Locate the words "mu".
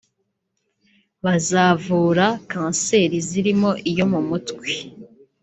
4.11-4.19